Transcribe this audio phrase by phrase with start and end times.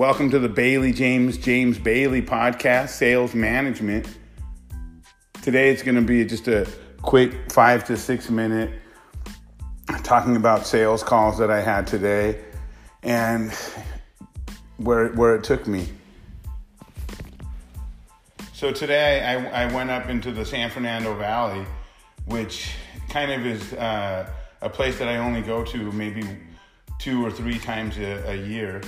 [0.00, 4.08] Welcome to the Bailey James James Bailey podcast, Sales Management.
[5.42, 6.66] Today it's going to be just a
[7.02, 8.70] quick five to six minute
[10.02, 12.42] talking about sales calls that I had today
[13.02, 13.52] and
[14.78, 15.86] where, where it took me.
[18.54, 21.66] So today I, I went up into the San Fernando Valley,
[22.24, 22.72] which
[23.10, 24.30] kind of is uh,
[24.62, 26.24] a place that I only go to maybe
[26.98, 28.80] two or three times a, a year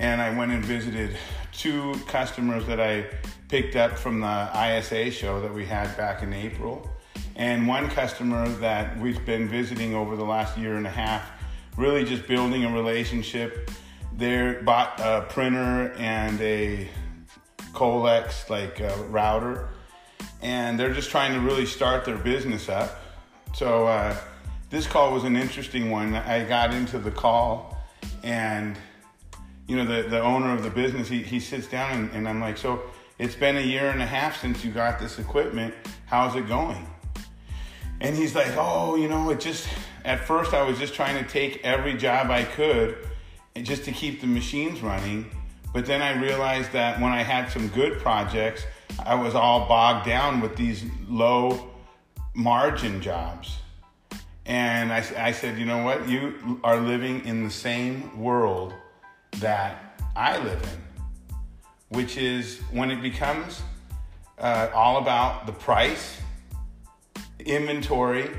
[0.00, 1.14] and I went and visited
[1.52, 3.04] two customers that I
[3.48, 6.90] picked up from the ISA show that we had back in April,
[7.36, 11.30] and one customer that we've been visiting over the last year and a half,
[11.76, 13.70] really just building a relationship.
[14.16, 16.88] They bought a printer and a
[17.74, 19.68] Colex like uh, router,
[20.40, 23.02] and they're just trying to really start their business up.
[23.54, 24.16] So uh,
[24.70, 26.14] this call was an interesting one.
[26.14, 27.76] I got into the call
[28.22, 28.78] and
[29.70, 32.40] you know, the, the owner of the business, he, he sits down and, and I'm
[32.40, 32.82] like, so
[33.20, 35.72] it's been a year and a half since you got this equipment.
[36.06, 36.88] How's it going?
[38.00, 39.68] And he's like, oh, you know, it just,
[40.04, 42.98] at first I was just trying to take every job I could
[43.62, 45.30] just to keep the machines running.
[45.72, 48.64] But then I realized that when I had some good projects,
[49.06, 51.70] I was all bogged down with these low
[52.34, 53.58] margin jobs.
[54.46, 56.08] And I, I said, you know what?
[56.08, 58.74] You are living in the same world
[59.38, 61.36] that I live in,
[61.96, 63.62] which is when it becomes
[64.38, 66.18] uh, all about the price,
[67.38, 68.30] inventory,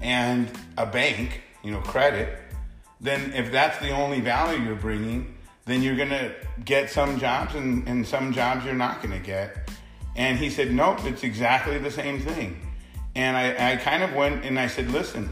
[0.00, 2.38] and a bank, you know, credit,
[3.00, 5.34] then if that's the only value you're bringing,
[5.66, 9.24] then you're going to get some jobs and, and some jobs you're not going to
[9.24, 9.70] get.
[10.16, 12.60] And he said, nope, it's exactly the same thing.
[13.14, 15.30] And I, I kind of went and I said, listen,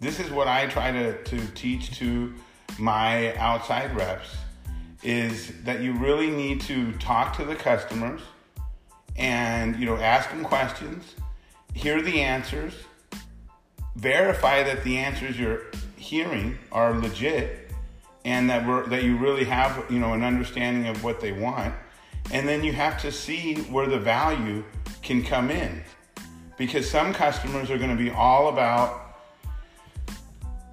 [0.00, 2.34] this is what I try to, to teach to
[2.78, 4.36] my outside reps
[5.02, 8.20] is that you really need to talk to the customers
[9.16, 11.14] and you know ask them questions
[11.74, 12.74] hear the answers
[13.96, 15.62] verify that the answers you're
[15.96, 17.66] hearing are legit
[18.26, 21.74] and that we're that you really have you know an understanding of what they want.
[22.32, 24.64] And then you have to see where the value
[25.00, 25.82] can come in.
[26.58, 29.20] Because some customers are going to be all about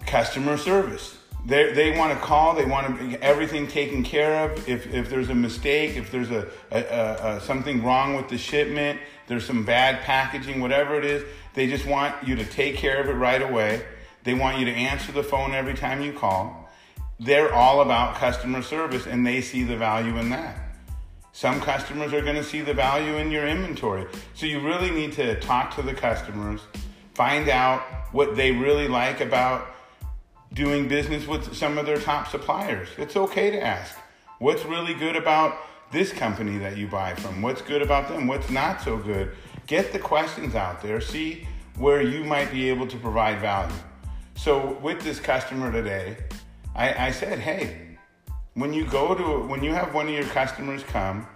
[0.07, 4.67] customer service they, they want to call, they want to everything taken care of.
[4.67, 8.37] If, if there's a mistake, if there's a, a, a, a, something wrong with the
[8.37, 11.23] shipment, there's some bad packaging, whatever it is,
[11.53, 13.85] they just want you to take care of it right away.
[14.23, 16.69] They want you to answer the phone every time you call.
[17.19, 20.57] They're all about customer service and they see the value in that.
[21.33, 24.05] Some customers are going to see the value in your inventory.
[24.33, 26.61] So you really need to talk to the customers,
[27.15, 27.81] find out
[28.11, 29.73] what they really like about
[30.53, 32.89] doing business with some of their top suppliers.
[32.97, 33.97] It's okay to ask
[34.39, 35.57] what's really good about
[35.93, 37.41] this company that you buy from?
[37.41, 38.27] What's good about them?
[38.27, 39.31] What's not so good?
[39.67, 40.99] Get the questions out there.
[40.99, 41.47] See
[41.77, 43.75] where you might be able to provide value.
[44.35, 46.17] So, with this customer today,
[46.75, 47.97] I, I said, hey,
[48.55, 51.27] when you go to, when you have one of your customers come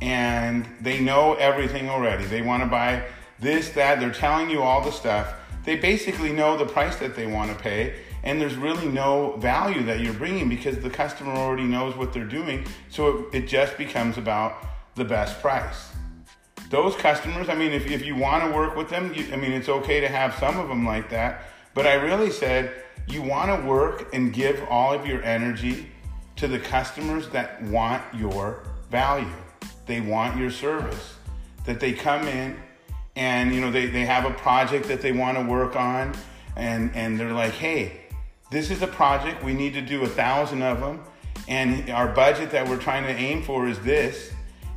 [0.00, 3.04] and they know everything already, they want to buy
[3.38, 5.34] this, that, they're telling you all the stuff,
[5.64, 7.94] they basically know the price that they want to pay
[8.24, 12.24] and there's really no value that you're bringing because the customer already knows what they're
[12.24, 12.64] doing.
[12.88, 15.90] So it, it just becomes about the best price.
[16.70, 19.52] Those customers, I mean, if, if you want to work with them, you, I mean,
[19.52, 21.42] it's okay to have some of them like that.
[21.74, 22.72] But I really said
[23.08, 25.88] you want to work and give all of your energy
[26.36, 29.28] to the customers that want your value.
[29.86, 31.16] They want your service.
[31.66, 32.56] That they come in
[33.14, 36.14] and you know they, they have a project that they want to work on
[36.56, 38.01] and and they're like, hey,
[38.52, 39.42] this is a project.
[39.42, 41.02] We need to do a thousand of them.
[41.48, 44.30] And our budget that we're trying to aim for is this.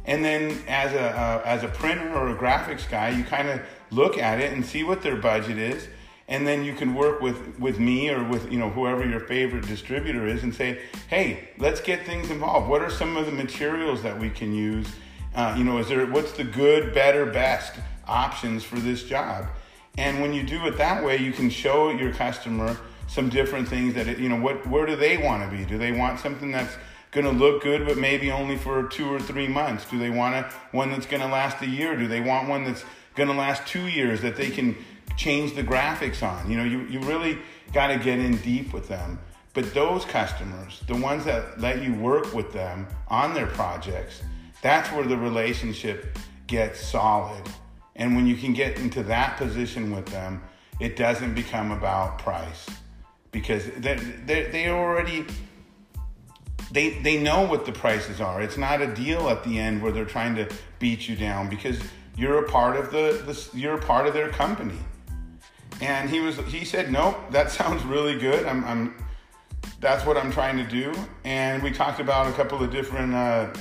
[0.05, 3.61] And then as a, uh, as a printer or a graphics guy, you kind of
[3.91, 5.87] look at it and see what their budget is.
[6.27, 9.67] And then you can work with, with me or with you know whoever your favorite
[9.67, 12.67] distributor is and say, hey, let's get things involved.
[12.67, 14.87] What are some of the materials that we can use?
[15.35, 17.73] Uh, you know, is there what's the good, better, best
[18.07, 19.47] options for this job?
[19.97, 22.75] And when you do it that way, you can show your customer
[23.07, 25.65] some different things that it, you know what where do they want to be?
[25.65, 26.75] Do they want something that's
[27.11, 29.89] going to look good but maybe only for two or three months?
[29.89, 31.95] Do they want a, one that's going to last a year?
[31.95, 32.83] Do they want one that's
[33.15, 34.75] going to last two years that they can
[35.15, 36.49] change the graphics on?
[36.49, 37.37] You know you, you really
[37.73, 39.19] got to get in deep with them.
[39.53, 44.21] But those customers the ones that let you work with them on their projects
[44.61, 46.17] that's where the relationship
[46.47, 47.43] gets solid.
[47.95, 50.41] And when you can get into that position with them
[50.81, 52.67] it doesn't become about price
[53.35, 55.25] because they they already
[56.71, 58.41] they they know what the prices are.
[58.41, 60.47] It's not a deal at the end where they're trying to
[60.79, 61.77] beat you down because
[62.15, 64.79] you're a part of the, the you're a part of their company.
[65.81, 68.45] And he was he said, "Nope, that sounds really good.
[68.45, 68.95] I'm, I'm
[69.81, 70.93] that's what I'm trying to do."
[71.25, 73.53] And we talked about a couple of different uh,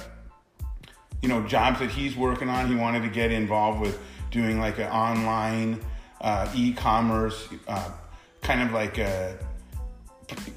[1.21, 2.69] you know jobs that he's working on.
[2.69, 3.99] He wanted to get involved with
[4.31, 5.81] doing like an online
[6.21, 7.91] uh, e-commerce, uh,
[8.41, 9.37] kind of like a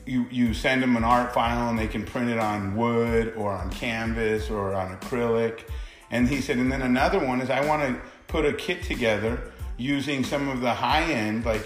[0.05, 3.51] you you send them an art file and they can print it on wood or
[3.51, 5.61] on canvas or on acrylic.
[6.09, 9.51] And he said, and then another one is I want to put a kit together
[9.77, 11.65] using some of the high end, like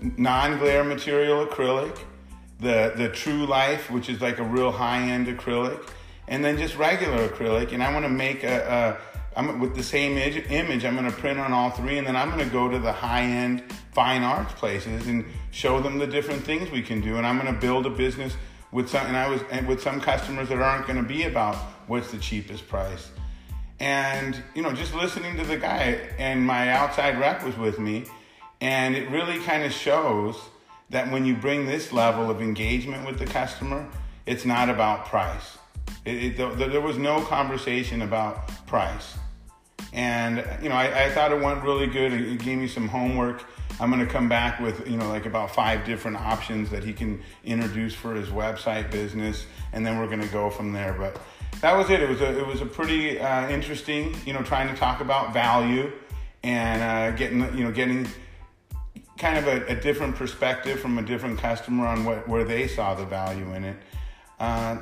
[0.00, 1.98] non-glare material acrylic,
[2.60, 5.90] the the True Life, which is like a real high end acrylic,
[6.28, 7.72] and then just regular acrylic.
[7.72, 10.84] And I want to make a, a I'm with the same image.
[10.84, 12.90] I'm going to print on all three, and then I'm going to go to the
[12.90, 13.62] high end
[13.92, 17.18] fine arts places and show them the different things we can do.
[17.18, 18.36] And I'm going to build a business
[18.72, 21.54] with some, and I was and with some customers that aren't going to be about
[21.86, 23.12] what's the cheapest price.
[23.78, 28.06] And you know, just listening to the guy, and my outside rep was with me,
[28.60, 30.36] and it really kind of shows
[30.90, 33.88] that when you bring this level of engagement with the customer,
[34.26, 35.58] it's not about price.
[36.04, 39.14] It, it, there was no conversation about price.
[39.92, 42.12] And, you know, I, I, thought it went really good.
[42.12, 43.44] It gave me some homework.
[43.80, 46.92] I'm going to come back with, you know, like about five different options that he
[46.92, 49.46] can introduce for his website business.
[49.72, 50.92] And then we're going to go from there.
[50.92, 51.20] But
[51.60, 52.02] that was it.
[52.02, 55.32] It was a, it was a pretty uh, interesting, you know, trying to talk about
[55.32, 55.90] value
[56.42, 58.06] and uh, getting, you know, getting
[59.16, 62.94] kind of a, a, different perspective from a different customer on what, where they saw
[62.94, 63.76] the value in it.
[64.38, 64.78] Uh,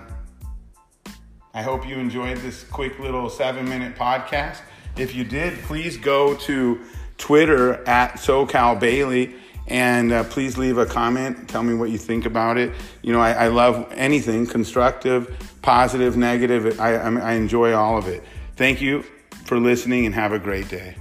[1.54, 4.60] I hope you enjoyed this quick little seven minute podcast.
[4.96, 6.80] If you did, please go to
[7.18, 9.34] Twitter at SoCal Bailey
[9.66, 11.48] and uh, please leave a comment.
[11.48, 12.72] Tell me what you think about it.
[13.02, 16.80] You know, I, I love anything constructive, positive, negative.
[16.80, 18.22] I, I enjoy all of it.
[18.56, 19.02] Thank you
[19.44, 20.96] for listening and have a great day.